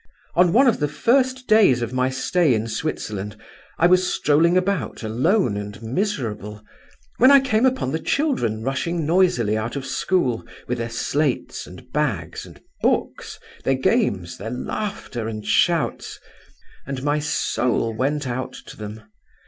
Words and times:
On 0.33 0.51
one 0.51 0.65
of 0.65 0.79
the 0.79 0.87
first 0.87 1.45
days 1.45 1.83
of 1.83 1.93
my 1.93 2.09
stay 2.09 2.55
in 2.55 2.67
Switzerland, 2.67 3.37
I 3.77 3.85
was 3.85 4.11
strolling 4.11 4.57
about 4.57 5.03
alone 5.03 5.55
and 5.57 5.79
miserable, 5.83 6.63
when 7.19 7.29
I 7.29 7.39
came 7.39 7.67
upon 7.67 7.91
the 7.91 7.99
children 7.99 8.63
rushing 8.63 9.05
noisily 9.05 9.55
out 9.55 9.75
of 9.75 9.85
school, 9.85 10.43
with 10.67 10.79
their 10.79 10.89
slates 10.89 11.67
and 11.67 11.91
bags, 11.93 12.47
and 12.47 12.59
books, 12.81 13.37
their 13.63 13.75
games, 13.75 14.39
their 14.39 14.49
laughter 14.49 15.27
and 15.27 15.45
shouts—and 15.45 17.03
my 17.03 17.19
soul 17.19 17.93
went 17.93 18.27
out 18.27 18.53
to 18.53 18.77
them. 18.77 19.03